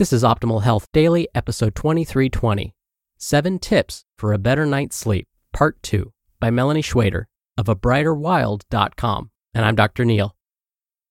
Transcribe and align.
This 0.00 0.14
is 0.14 0.22
Optimal 0.22 0.62
Health 0.62 0.88
Daily, 0.94 1.28
episode 1.34 1.74
2320 1.74 2.74
Seven 3.18 3.58
Tips 3.58 4.06
for 4.16 4.32
a 4.32 4.38
Better 4.38 4.64
Night's 4.64 4.96
Sleep, 4.96 5.28
Part 5.52 5.82
2, 5.82 6.10
by 6.40 6.48
Melani 6.48 6.82
Schweder 6.82 7.28
of 7.58 7.68
a 7.68 7.76
brighterwild.com. 7.76 9.30
And 9.52 9.62
I'm 9.62 9.74
Dr. 9.74 10.06
Neal. 10.06 10.34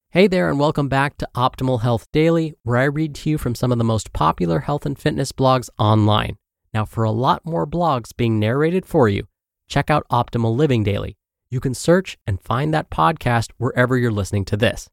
Hey 0.09 0.25
there, 0.25 0.49
and 0.49 0.59
welcome 0.59 0.89
back 0.89 1.19
to 1.19 1.29
Optimal 1.35 1.83
Health 1.83 2.07
Daily, 2.11 2.55
where 2.63 2.77
I 2.77 2.85
read 2.85 3.13
to 3.13 3.29
you 3.29 3.37
from 3.37 3.53
some 3.53 3.71
of 3.71 3.77
the 3.77 3.83
most 3.83 4.11
popular 4.11 4.61
health 4.61 4.87
and 4.87 4.97
fitness 4.97 5.31
blogs 5.31 5.69
online. 5.77 6.39
Now, 6.73 6.83
for 6.83 7.03
a 7.03 7.11
lot 7.11 7.45
more 7.45 7.67
blogs 7.67 8.09
being 8.17 8.39
narrated 8.39 8.87
for 8.87 9.07
you, 9.07 9.27
check 9.67 9.91
out 9.91 10.07
Optimal 10.11 10.55
Living 10.55 10.83
Daily. 10.83 11.15
You 11.51 11.59
can 11.59 11.75
search 11.75 12.17
and 12.25 12.41
find 12.41 12.73
that 12.73 12.89
podcast 12.89 13.51
wherever 13.59 13.99
you're 13.99 14.09
listening 14.09 14.45
to 14.45 14.57
this. 14.57 14.89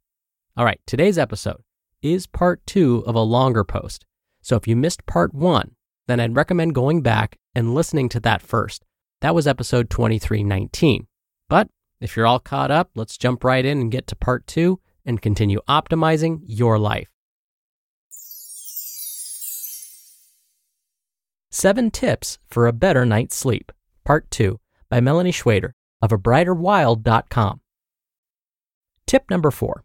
All 0.54 0.66
right, 0.66 0.80
today's 0.84 1.16
episode 1.16 1.62
is 2.12 2.26
part 2.26 2.64
two 2.66 3.02
of 3.06 3.14
a 3.14 3.20
longer 3.20 3.64
post. 3.64 4.04
So 4.42 4.56
if 4.56 4.68
you 4.68 4.76
missed 4.76 5.06
part 5.06 5.34
one, 5.34 5.76
then 6.06 6.20
I'd 6.20 6.36
recommend 6.36 6.74
going 6.74 7.02
back 7.02 7.38
and 7.54 7.74
listening 7.74 8.08
to 8.10 8.20
that 8.20 8.42
first. 8.42 8.84
That 9.20 9.34
was 9.34 9.46
episode 9.46 9.90
2319. 9.90 11.06
But 11.48 11.68
if 12.00 12.16
you're 12.16 12.26
all 12.26 12.38
caught 12.38 12.70
up, 12.70 12.90
let's 12.94 13.16
jump 13.16 13.42
right 13.42 13.64
in 13.64 13.80
and 13.80 13.90
get 13.90 14.06
to 14.08 14.16
part 14.16 14.46
two 14.46 14.80
and 15.04 15.22
continue 15.22 15.60
optimizing 15.68 16.40
your 16.44 16.78
life. 16.78 17.08
Seven 21.50 21.90
Tips 21.90 22.38
for 22.46 22.66
a 22.66 22.72
Better 22.72 23.06
Night's 23.06 23.34
Sleep, 23.34 23.72
Part 24.04 24.30
2 24.30 24.60
by 24.90 25.00
Melani 25.00 25.32
Schweder 25.32 25.74
of 26.02 26.12
a 26.12 26.18
brighterwild.com. 26.18 27.60
Tip 29.06 29.30
number 29.30 29.50
four 29.50 29.84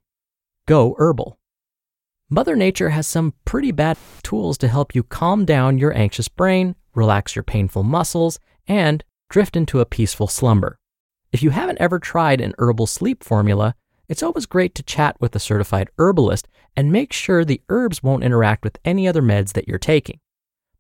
Go 0.67 0.95
Herbal. 0.97 1.39
Mother 2.33 2.55
Nature 2.55 2.91
has 2.91 3.07
some 3.07 3.33
pretty 3.43 3.73
bad 3.73 3.97
tools 4.23 4.57
to 4.59 4.69
help 4.69 4.95
you 4.95 5.03
calm 5.03 5.43
down 5.43 5.77
your 5.77 5.93
anxious 5.93 6.29
brain, 6.29 6.77
relax 6.95 7.35
your 7.35 7.43
painful 7.43 7.83
muscles, 7.83 8.39
and 8.65 9.03
drift 9.29 9.57
into 9.57 9.81
a 9.81 9.85
peaceful 9.85 10.27
slumber. 10.27 10.79
If 11.33 11.43
you 11.43 11.49
haven't 11.49 11.81
ever 11.81 11.99
tried 11.99 12.39
an 12.39 12.53
herbal 12.57 12.87
sleep 12.87 13.21
formula, 13.21 13.75
it's 14.07 14.23
always 14.23 14.45
great 14.45 14.75
to 14.75 14.83
chat 14.83 15.19
with 15.19 15.35
a 15.35 15.39
certified 15.39 15.89
herbalist 15.97 16.47
and 16.73 16.89
make 16.89 17.11
sure 17.11 17.43
the 17.43 17.61
herbs 17.67 18.01
won't 18.01 18.23
interact 18.23 18.63
with 18.63 18.79
any 18.85 19.09
other 19.09 19.21
meds 19.21 19.51
that 19.51 19.67
you're 19.67 19.77
taking. 19.77 20.21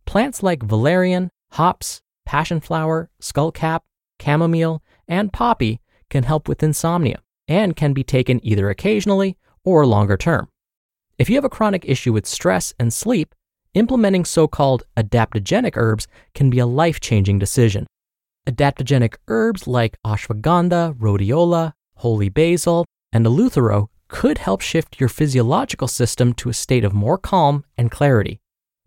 Plants 0.05 0.41
like 0.41 0.63
valerian, 0.63 1.31
hops, 1.51 2.01
passion 2.25 2.61
flower, 2.61 3.09
skullcap, 3.21 3.81
chamomile, 4.23 4.81
and 5.05 5.33
poppy 5.33 5.81
can 6.09 6.23
help 6.23 6.47
with 6.47 6.63
insomnia 6.63 7.21
and 7.49 7.75
can 7.75 7.91
be 7.91 8.05
taken 8.05 8.39
either 8.41 8.69
occasionally 8.69 9.37
or 9.65 9.85
longer 9.85 10.15
term. 10.15 10.47
If 11.21 11.29
you 11.29 11.35
have 11.35 11.45
a 11.45 11.49
chronic 11.49 11.85
issue 11.87 12.13
with 12.13 12.25
stress 12.25 12.73
and 12.79 12.91
sleep, 12.91 13.35
implementing 13.75 14.25
so 14.25 14.47
called 14.47 14.81
adaptogenic 14.97 15.73
herbs 15.75 16.07
can 16.33 16.49
be 16.49 16.57
a 16.57 16.65
life 16.65 16.99
changing 16.99 17.37
decision. 17.37 17.85
Adaptogenic 18.47 19.17
herbs 19.27 19.67
like 19.67 19.97
ashwagandha, 20.03 20.95
rhodiola, 20.95 21.73
holy 21.97 22.29
basil, 22.29 22.85
and 23.13 23.23
eleuthero 23.23 23.89
could 24.07 24.39
help 24.39 24.61
shift 24.61 24.99
your 24.99 25.09
physiological 25.09 25.87
system 25.87 26.33
to 26.33 26.49
a 26.49 26.55
state 26.55 26.83
of 26.83 26.91
more 26.91 27.19
calm 27.19 27.65
and 27.77 27.91
clarity. 27.91 28.39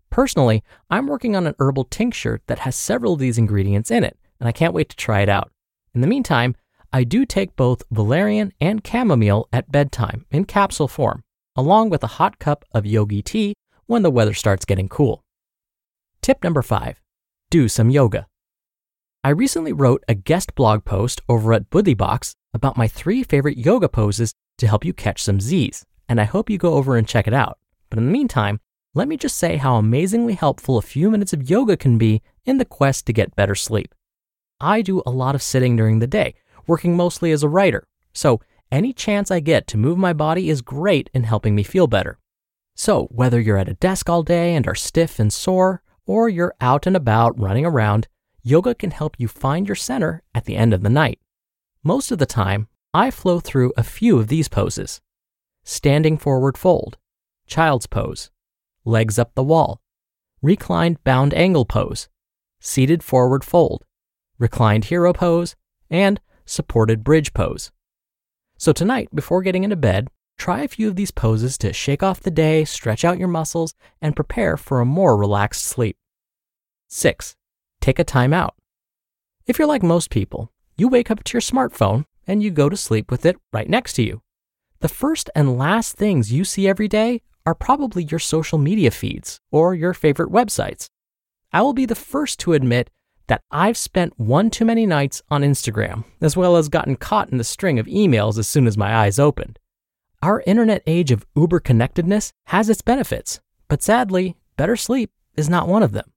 Personally, 0.09 0.61
I'm 0.89 1.07
working 1.07 1.37
on 1.37 1.47
an 1.47 1.55
herbal 1.57 1.85
tincture 1.85 2.41
that 2.47 2.59
has 2.59 2.75
several 2.75 3.13
of 3.13 3.19
these 3.19 3.37
ingredients 3.37 3.89
in 3.89 4.03
it, 4.03 4.17
and 4.41 4.49
I 4.49 4.51
can't 4.51 4.73
wait 4.73 4.89
to 4.89 4.97
try 4.97 5.21
it 5.21 5.29
out. 5.29 5.53
In 5.93 6.01
the 6.01 6.07
meantime, 6.07 6.57
I 6.91 7.05
do 7.05 7.25
take 7.25 7.55
both 7.55 7.83
valerian 7.91 8.51
and 8.59 8.85
chamomile 8.85 9.47
at 9.53 9.71
bedtime 9.71 10.25
in 10.31 10.43
capsule 10.43 10.89
form, 10.89 11.23
along 11.55 11.89
with 11.89 12.03
a 12.03 12.17
hot 12.17 12.39
cup 12.39 12.65
of 12.73 12.85
yogi 12.85 13.21
tea 13.21 13.55
when 13.85 14.01
the 14.01 14.11
weather 14.11 14.33
starts 14.33 14.65
getting 14.65 14.89
cool. 14.89 15.23
Tip 16.21 16.43
number 16.43 16.61
five 16.61 17.01
do 17.49 17.69
some 17.69 17.89
yoga. 17.89 18.27
I 19.23 19.29
recently 19.29 19.71
wrote 19.71 20.03
a 20.07 20.13
guest 20.13 20.55
blog 20.55 20.83
post 20.83 21.21
over 21.29 21.53
at 21.53 21.69
Buddhibox 21.69 22.33
about 22.53 22.77
my 22.77 22.87
three 22.87 23.23
favorite 23.23 23.57
yoga 23.57 23.87
poses 23.87 24.33
to 24.57 24.67
help 24.67 24.83
you 24.83 24.93
catch 24.93 25.23
some 25.23 25.39
Z's, 25.39 25.85
and 26.09 26.19
I 26.19 26.25
hope 26.25 26.49
you 26.49 26.57
go 26.57 26.73
over 26.73 26.97
and 26.97 27.07
check 27.07 27.27
it 27.27 27.33
out. 27.33 27.57
But 27.89 27.99
in 27.99 28.05
the 28.05 28.11
meantime, 28.11 28.59
let 28.93 29.07
me 29.07 29.17
just 29.17 29.37
say 29.37 29.57
how 29.57 29.75
amazingly 29.75 30.33
helpful 30.33 30.77
a 30.77 30.81
few 30.81 31.09
minutes 31.09 31.33
of 31.33 31.49
yoga 31.49 31.75
can 31.77 31.97
be 31.97 32.21
in 32.45 32.57
the 32.57 32.65
quest 32.65 33.05
to 33.05 33.13
get 33.13 33.35
better 33.35 33.55
sleep. 33.55 33.93
I 34.59 34.81
do 34.81 35.01
a 35.05 35.11
lot 35.11 35.35
of 35.35 35.41
sitting 35.43 35.75
during 35.75 35.99
the 35.99 36.07
day, 36.07 36.35
working 36.67 36.95
mostly 36.95 37.31
as 37.31 37.43
a 37.43 37.49
writer, 37.49 37.87
so 38.13 38.41
any 38.71 38.93
chance 38.93 39.31
I 39.31 39.39
get 39.39 39.67
to 39.67 39.77
move 39.77 39.97
my 39.97 40.13
body 40.13 40.49
is 40.49 40.61
great 40.61 41.09
in 41.13 41.23
helping 41.23 41.55
me 41.55 41.63
feel 41.63 41.87
better. 41.87 42.19
So, 42.75 43.05
whether 43.05 43.39
you're 43.39 43.57
at 43.57 43.69
a 43.69 43.75
desk 43.75 44.09
all 44.09 44.23
day 44.23 44.55
and 44.55 44.67
are 44.67 44.75
stiff 44.75 45.19
and 45.19 45.31
sore, 45.31 45.81
or 46.05 46.29
you're 46.29 46.55
out 46.59 46.85
and 46.85 46.95
about 46.95 47.39
running 47.39 47.65
around, 47.65 48.07
yoga 48.43 48.75
can 48.75 48.91
help 48.91 49.15
you 49.19 49.27
find 49.27 49.67
your 49.67 49.75
center 49.75 50.21
at 50.33 50.45
the 50.45 50.55
end 50.55 50.73
of 50.73 50.83
the 50.83 50.89
night. 50.89 51.19
Most 51.83 52.11
of 52.11 52.19
the 52.19 52.25
time, 52.25 52.67
I 52.93 53.11
flow 53.11 53.39
through 53.39 53.73
a 53.75 53.83
few 53.83 54.19
of 54.19 54.27
these 54.27 54.47
poses 54.47 55.01
standing 55.63 56.17
forward 56.17 56.57
fold, 56.57 56.97
child's 57.47 57.87
pose, 57.87 58.29
legs 58.85 59.17
up 59.17 59.33
the 59.33 59.43
wall, 59.43 59.81
reclined 60.41 61.03
bound 61.03 61.33
angle 61.33 61.65
pose, 61.65 62.07
seated 62.59 63.01
forward 63.01 63.43
fold, 63.43 63.83
reclined 64.37 64.85
hero 64.85 65.11
pose, 65.11 65.55
and 65.89 66.21
supported 66.45 67.03
bridge 67.03 67.33
pose. 67.33 67.71
So 68.57 68.71
tonight, 68.71 69.09
before 69.13 69.41
getting 69.41 69.63
into 69.63 69.75
bed, 69.75 70.07
try 70.37 70.61
a 70.61 70.67
few 70.67 70.87
of 70.87 70.95
these 70.95 71.11
poses 71.11 71.57
to 71.57 71.73
shake 71.73 72.01
off 72.01 72.21
the 72.21 72.31
day, 72.31 72.63
stretch 72.63 73.03
out 73.03 73.19
your 73.19 73.27
muscles, 73.27 73.73
and 74.01 74.15
prepare 74.15 74.55
for 74.55 74.79
a 74.79 74.85
more 74.85 75.17
relaxed 75.17 75.63
sleep. 75.65 75.97
6. 76.87 77.35
Take 77.81 77.99
a 77.99 78.03
time 78.03 78.33
out. 78.33 78.55
If 79.45 79.59
you're 79.59 79.67
like 79.67 79.83
most 79.83 80.09
people, 80.09 80.51
you 80.77 80.87
wake 80.87 81.11
up 81.11 81.23
to 81.23 81.33
your 81.33 81.41
smartphone 81.41 82.05
and 82.25 82.41
you 82.41 82.49
go 82.49 82.69
to 82.69 82.77
sleep 82.77 83.11
with 83.11 83.25
it 83.25 83.37
right 83.51 83.69
next 83.69 83.93
to 83.93 84.03
you. 84.03 84.21
The 84.79 84.89
first 84.89 85.29
and 85.35 85.57
last 85.57 85.95
things 85.95 86.31
you 86.31 86.43
see 86.43 86.67
every 86.67 86.87
day 86.87 87.21
are 87.45 87.55
probably 87.55 88.03
your 88.05 88.19
social 88.19 88.57
media 88.57 88.91
feeds 88.91 89.39
or 89.51 89.75
your 89.75 89.93
favorite 89.93 90.31
websites. 90.31 90.89
I 91.51 91.61
will 91.61 91.73
be 91.73 91.85
the 91.85 91.95
first 91.95 92.39
to 92.39 92.53
admit 92.53 92.89
that 93.27 93.41
I've 93.51 93.77
spent 93.77 94.19
one 94.19 94.49
too 94.49 94.65
many 94.65 94.85
nights 94.85 95.21
on 95.29 95.41
Instagram, 95.41 96.03
as 96.21 96.37
well 96.37 96.55
as 96.55 96.69
gotten 96.69 96.95
caught 96.95 97.29
in 97.29 97.37
the 97.37 97.43
string 97.43 97.79
of 97.79 97.87
emails 97.87 98.37
as 98.37 98.47
soon 98.47 98.67
as 98.67 98.77
my 98.77 98.95
eyes 98.95 99.19
opened. 99.19 99.59
Our 100.21 100.43
internet 100.45 100.83
age 100.87 101.11
of 101.11 101.25
uber 101.35 101.59
connectedness 101.59 102.31
has 102.47 102.69
its 102.69 102.81
benefits, 102.81 103.39
but 103.67 103.83
sadly, 103.83 104.37
better 104.57 104.75
sleep 104.75 105.11
is 105.35 105.49
not 105.49 105.67
one 105.67 105.83
of 105.83 105.91
them. 105.91 106.11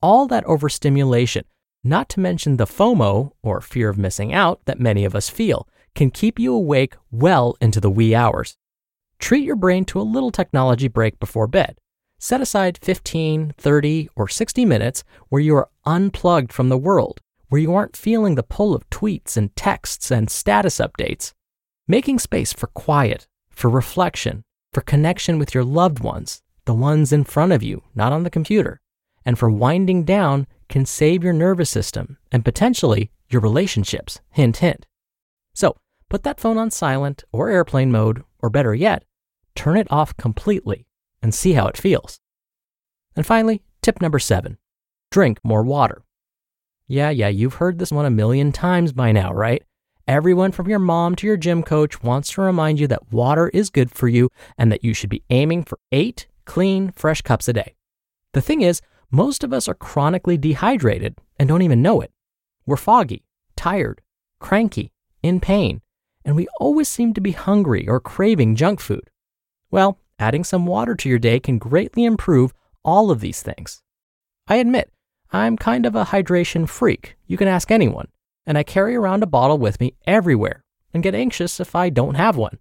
All 0.00 0.26
that 0.28 0.44
overstimulation, 0.44 1.44
not 1.84 2.08
to 2.10 2.20
mention 2.20 2.56
the 2.56 2.66
FOMO, 2.66 3.32
or 3.42 3.60
fear 3.60 3.88
of 3.88 3.98
missing 3.98 4.32
out, 4.32 4.60
that 4.66 4.80
many 4.80 5.04
of 5.04 5.14
us 5.14 5.28
feel, 5.28 5.68
can 5.94 6.10
keep 6.10 6.38
you 6.38 6.54
awake 6.54 6.96
well 7.10 7.56
into 7.60 7.80
the 7.80 7.90
wee 7.90 8.14
hours. 8.14 8.56
Treat 9.18 9.44
your 9.44 9.56
brain 9.56 9.84
to 9.86 10.00
a 10.00 10.02
little 10.02 10.30
technology 10.30 10.88
break 10.88 11.20
before 11.20 11.46
bed. 11.46 11.78
Set 12.22 12.40
aside 12.40 12.78
15, 12.80 13.52
30, 13.58 14.08
or 14.14 14.28
60 14.28 14.64
minutes 14.64 15.02
where 15.28 15.42
you 15.42 15.56
are 15.56 15.68
unplugged 15.84 16.52
from 16.52 16.68
the 16.68 16.78
world, 16.78 17.20
where 17.48 17.60
you 17.60 17.74
aren't 17.74 17.96
feeling 17.96 18.36
the 18.36 18.44
pull 18.44 18.76
of 18.76 18.88
tweets 18.90 19.36
and 19.36 19.56
texts 19.56 20.08
and 20.08 20.30
status 20.30 20.78
updates. 20.78 21.32
Making 21.88 22.20
space 22.20 22.52
for 22.52 22.68
quiet, 22.68 23.26
for 23.50 23.68
reflection, 23.68 24.44
for 24.72 24.82
connection 24.82 25.36
with 25.36 25.52
your 25.52 25.64
loved 25.64 25.98
ones, 25.98 26.42
the 26.64 26.74
ones 26.74 27.12
in 27.12 27.24
front 27.24 27.50
of 27.50 27.60
you, 27.60 27.82
not 27.92 28.12
on 28.12 28.22
the 28.22 28.30
computer, 28.30 28.80
and 29.24 29.36
for 29.36 29.50
winding 29.50 30.04
down 30.04 30.46
can 30.68 30.86
save 30.86 31.24
your 31.24 31.32
nervous 31.32 31.70
system 31.70 32.18
and 32.30 32.44
potentially 32.44 33.10
your 33.30 33.40
relationships. 33.40 34.20
Hint, 34.30 34.58
hint. 34.58 34.86
So 35.54 35.74
put 36.08 36.22
that 36.22 36.38
phone 36.38 36.56
on 36.56 36.70
silent 36.70 37.24
or 37.32 37.50
airplane 37.50 37.90
mode, 37.90 38.22
or 38.38 38.48
better 38.48 38.76
yet, 38.76 39.02
turn 39.56 39.76
it 39.76 39.90
off 39.90 40.16
completely 40.16 40.86
and 41.22 41.34
see 41.34 41.52
how 41.52 41.66
it 41.68 41.76
feels. 41.76 42.20
And 43.16 43.24
finally, 43.24 43.62
tip 43.80 44.00
number 44.00 44.18
seven 44.18 44.58
drink 45.10 45.38
more 45.44 45.62
water. 45.62 46.02
Yeah, 46.88 47.10
yeah, 47.10 47.28
you've 47.28 47.54
heard 47.54 47.78
this 47.78 47.92
one 47.92 48.06
a 48.06 48.10
million 48.10 48.50
times 48.50 48.92
by 48.92 49.12
now, 49.12 49.32
right? 49.32 49.62
Everyone 50.08 50.52
from 50.52 50.68
your 50.68 50.78
mom 50.78 51.14
to 51.16 51.26
your 51.26 51.36
gym 51.36 51.62
coach 51.62 52.02
wants 52.02 52.32
to 52.32 52.42
remind 52.42 52.80
you 52.80 52.86
that 52.88 53.12
water 53.12 53.48
is 53.50 53.70
good 53.70 53.90
for 53.90 54.08
you 54.08 54.30
and 54.58 54.72
that 54.72 54.82
you 54.82 54.94
should 54.94 55.10
be 55.10 55.22
aiming 55.30 55.64
for 55.64 55.78
eight 55.92 56.26
clean, 56.44 56.90
fresh 56.90 57.22
cups 57.22 57.48
a 57.48 57.52
day. 57.52 57.74
The 58.32 58.40
thing 58.40 58.62
is, 58.62 58.80
most 59.10 59.44
of 59.44 59.52
us 59.52 59.68
are 59.68 59.74
chronically 59.74 60.36
dehydrated 60.36 61.16
and 61.38 61.48
don't 61.48 61.62
even 61.62 61.82
know 61.82 62.00
it. 62.00 62.10
We're 62.66 62.76
foggy, 62.76 63.24
tired, 63.56 64.00
cranky, 64.40 64.92
in 65.22 65.38
pain, 65.38 65.82
and 66.24 66.34
we 66.34 66.48
always 66.58 66.88
seem 66.88 67.14
to 67.14 67.20
be 67.20 67.32
hungry 67.32 67.88
or 67.88 68.00
craving 68.00 68.56
junk 68.56 68.80
food. 68.80 69.08
Well, 69.70 69.98
adding 70.22 70.44
some 70.44 70.66
water 70.66 70.94
to 70.94 71.08
your 71.08 71.18
day 71.18 71.40
can 71.40 71.58
greatly 71.58 72.04
improve 72.04 72.54
all 72.84 73.10
of 73.10 73.18
these 73.18 73.42
things. 73.42 73.82
I 74.46 74.56
admit, 74.56 74.92
I'm 75.32 75.56
kind 75.56 75.84
of 75.84 75.96
a 75.96 76.04
hydration 76.04 76.68
freak. 76.68 77.16
You 77.26 77.36
can 77.36 77.48
ask 77.48 77.72
anyone. 77.72 78.06
And 78.46 78.56
I 78.56 78.62
carry 78.62 78.94
around 78.94 79.24
a 79.24 79.34
bottle 79.38 79.58
with 79.58 79.80
me 79.80 79.94
everywhere 80.06 80.62
and 80.94 81.02
get 81.02 81.16
anxious 81.16 81.58
if 81.58 81.74
I 81.74 81.90
don't 81.90 82.14
have 82.14 82.36
one. 82.36 82.58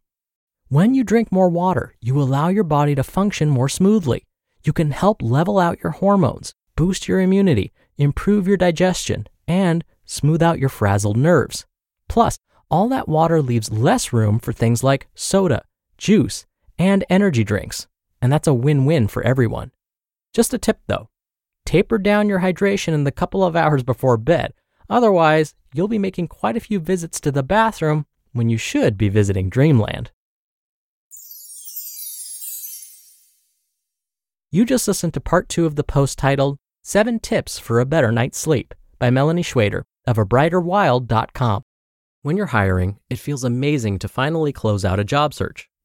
When 0.69 0.95
you 0.95 1.03
drink 1.03 1.31
more 1.31 1.49
water, 1.49 1.95
you 2.01 2.19
allow 2.19 2.47
your 2.47 2.63
body 2.63 2.95
to 2.95 3.03
function 3.03 3.49
more 3.49 3.69
smoothly. 3.69 4.25
You 4.63 4.73
can 4.73 4.91
help 4.91 5.21
level 5.21 5.59
out 5.59 5.83
your 5.83 5.91
hormones, 5.91 6.53
boost 6.75 7.07
your 7.07 7.19
immunity, 7.19 7.71
improve 7.97 8.47
your 8.47 8.57
digestion, 8.57 9.27
and 9.47 9.83
smooth 10.05 10.41
out 10.41 10.59
your 10.59 10.69
frazzled 10.69 11.17
nerves. 11.17 11.65
Plus, 12.07 12.39
all 12.71 12.87
that 12.89 13.09
water 13.09 13.41
leaves 13.41 13.71
less 13.71 14.13
room 14.13 14.39
for 14.39 14.53
things 14.53 14.83
like 14.83 15.07
soda, 15.13 15.63
juice, 15.97 16.45
and 16.81 17.05
energy 17.11 17.43
drinks. 17.43 17.87
And 18.23 18.31
that's 18.31 18.47
a 18.47 18.53
win 18.55 18.85
win 18.85 19.07
for 19.07 19.21
everyone. 19.21 19.71
Just 20.33 20.53
a 20.53 20.57
tip 20.57 20.79
though 20.87 21.09
taper 21.63 21.99
down 21.99 22.27
your 22.27 22.39
hydration 22.39 22.91
in 22.93 23.03
the 23.03 23.11
couple 23.11 23.43
of 23.43 23.55
hours 23.55 23.83
before 23.83 24.17
bed. 24.17 24.51
Otherwise, 24.89 25.53
you'll 25.75 25.87
be 25.87 25.99
making 25.99 26.27
quite 26.27 26.57
a 26.57 26.59
few 26.59 26.79
visits 26.79 27.19
to 27.21 27.31
the 27.31 27.43
bathroom 27.43 28.07
when 28.33 28.49
you 28.49 28.57
should 28.57 28.97
be 28.97 29.09
visiting 29.09 29.47
Dreamland. 29.47 30.09
You 34.49 34.65
just 34.65 34.87
listened 34.87 35.13
to 35.13 35.21
part 35.21 35.47
two 35.49 35.67
of 35.67 35.75
the 35.75 35.83
post 35.83 36.17
titled 36.17 36.57
Seven 36.81 37.19
Tips 37.19 37.59
for 37.59 37.79
a 37.79 37.85
Better 37.85 38.11
Night's 38.11 38.39
Sleep 38.39 38.73
by 38.97 39.11
Melani 39.11 39.45
Schweder 39.45 39.85
of 40.07 40.17
abrighterwild.com. 40.17 41.61
When 42.23 42.37
you're 42.37 42.47
hiring, 42.47 42.97
it 43.09 43.19
feels 43.19 43.43
amazing 43.43 43.99
to 43.99 44.07
finally 44.07 44.51
close 44.51 44.83
out 44.83 44.99
a 44.99 45.05
job 45.05 45.35
search. 45.35 45.70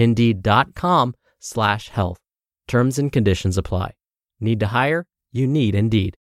Indeed.com 0.00 1.14
slash 1.38 1.88
health. 1.88 2.18
Terms 2.66 2.98
and 2.98 3.12
conditions 3.12 3.58
apply. 3.58 3.92
Need 4.40 4.60
to 4.60 4.68
hire? 4.68 5.06
You 5.32 5.46
need 5.46 5.74
Indeed. 5.74 6.16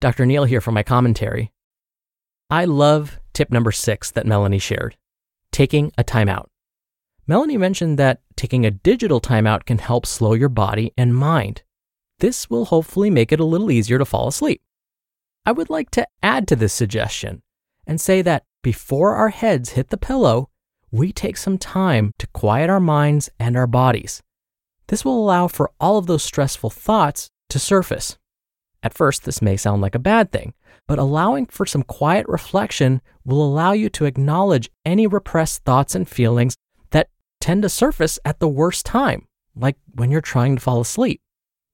Dr. 0.00 0.26
Neal 0.26 0.44
here 0.44 0.60
for 0.60 0.72
my 0.72 0.82
commentary. 0.82 1.52
I 2.50 2.64
love 2.66 3.18
tip 3.32 3.50
number 3.50 3.72
six 3.72 4.10
that 4.12 4.26
Melani 4.26 4.60
shared 4.60 4.96
taking 5.56 5.90
a 5.96 6.04
timeout. 6.04 6.48
Melani 7.26 7.58
mentioned 7.58 7.98
that 7.98 8.20
taking 8.36 8.66
a 8.66 8.70
digital 8.70 9.22
timeout 9.22 9.64
can 9.64 9.78
help 9.78 10.04
slow 10.04 10.34
your 10.34 10.50
body 10.50 10.92
and 10.98 11.16
mind. 11.16 11.62
This 12.18 12.50
will 12.50 12.66
hopefully 12.66 13.08
make 13.08 13.32
it 13.32 13.40
a 13.40 13.44
little 13.44 13.70
easier 13.70 13.96
to 13.98 14.04
fall 14.04 14.28
asleep. 14.28 14.60
I 15.46 15.52
would 15.52 15.70
like 15.70 15.90
to 15.92 16.06
add 16.22 16.46
to 16.48 16.56
this 16.56 16.74
suggestion 16.74 17.42
and 17.86 17.98
say 17.98 18.20
that 18.20 18.44
before 18.62 19.14
our 19.14 19.30
heads 19.30 19.70
hit 19.70 19.88
the 19.88 19.96
pillow, 19.96 20.50
we 20.90 21.12
take 21.12 21.36
some 21.36 21.58
time 21.58 22.12
to 22.18 22.26
quiet 22.28 22.70
our 22.70 22.80
minds 22.80 23.28
and 23.38 23.56
our 23.56 23.66
bodies. 23.66 24.22
This 24.88 25.04
will 25.04 25.18
allow 25.18 25.48
for 25.48 25.70
all 25.80 25.98
of 25.98 26.06
those 26.06 26.22
stressful 26.22 26.70
thoughts 26.70 27.28
to 27.50 27.58
surface. 27.58 28.16
At 28.82 28.94
first, 28.94 29.24
this 29.24 29.42
may 29.42 29.56
sound 29.56 29.82
like 29.82 29.94
a 29.94 30.00
bad 30.00 30.30
thing, 30.30 30.54
but 30.86 30.98
allowing 30.98 31.46
for 31.46 31.66
some 31.66 31.82
quiet 31.82 32.26
reflection 32.28 33.02
will 33.24 33.44
allow 33.44 33.72
you 33.72 33.88
to 33.90 34.04
acknowledge 34.04 34.70
any 34.84 35.06
repressed 35.06 35.64
thoughts 35.64 35.94
and 35.94 36.08
feelings 36.08 36.56
that 36.90 37.08
tend 37.40 37.62
to 37.62 37.68
surface 37.68 38.18
at 38.24 38.38
the 38.38 38.48
worst 38.48 38.86
time, 38.86 39.26
like 39.56 39.76
when 39.94 40.10
you're 40.10 40.20
trying 40.20 40.54
to 40.54 40.62
fall 40.62 40.80
asleep. 40.80 41.20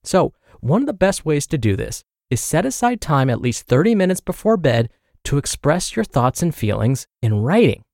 So, 0.05 0.33
one 0.61 0.83
of 0.83 0.87
the 0.87 0.93
best 0.93 1.27
ways 1.27 1.47
to 1.49 1.59
do 1.59 1.77
this 1.77 2.03
is 2.31 2.41
set 2.41 2.65
aside 2.65 3.01
time 3.01 3.29
at 3.29 3.41
least 3.41 3.67
30 3.67 3.95
minutes 3.95 4.21
before 4.21 4.57
bed 4.57 4.89
to 5.25 5.37
express 5.37 5.95
your 5.95 6.05
thoughts 6.05 6.43
and 6.43 6.55
feelings 6.55 7.07
in 7.21 7.43
writing. 7.43 7.85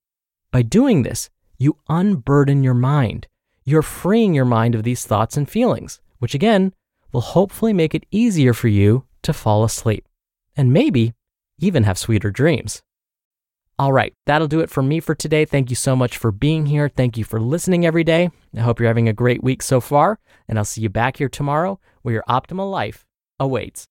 By 0.51 0.63
doing 0.63 1.03
this, 1.03 1.29
you 1.57 1.77
unburden 1.87 2.63
your 2.63 2.73
mind. 2.73 3.27
You're 3.65 3.83
freeing 3.83 4.33
your 4.33 4.45
mind 4.45 4.73
of 4.73 4.83
these 4.83 5.05
thoughts 5.05 5.37
and 5.37 5.47
feelings, 5.47 6.01
which 6.17 6.33
again 6.33 6.73
will 7.11 7.21
hopefully 7.21 7.73
make 7.73 7.93
it 7.93 8.05
easier 8.09 8.53
for 8.53 8.67
you 8.67 9.05
to 9.21 9.33
fall 9.33 9.63
asleep 9.63 10.07
and 10.55 10.73
maybe 10.73 11.13
even 11.59 11.83
have 11.83 11.97
sweeter 11.97 12.31
dreams. 12.31 12.81
All 13.77 13.93
right, 13.93 14.13
that'll 14.25 14.47
do 14.47 14.59
it 14.59 14.69
for 14.69 14.81
me 14.81 14.99
for 14.99 15.15
today. 15.15 15.45
Thank 15.45 15.69
you 15.69 15.75
so 15.75 15.95
much 15.95 16.17
for 16.17 16.31
being 16.31 16.65
here. 16.65 16.89
Thank 16.89 17.17
you 17.17 17.23
for 17.23 17.39
listening 17.39 17.85
every 17.85 18.03
day. 18.03 18.31
I 18.55 18.61
hope 18.61 18.79
you're 18.79 18.89
having 18.89 19.07
a 19.07 19.13
great 19.13 19.43
week 19.43 19.61
so 19.61 19.79
far, 19.79 20.19
and 20.47 20.57
I'll 20.57 20.65
see 20.65 20.81
you 20.81 20.89
back 20.89 21.17
here 21.17 21.29
tomorrow 21.29 21.79
where 22.01 22.13
your 22.13 22.23
optimal 22.27 22.71
life 22.71 23.05
awaits. 23.39 23.88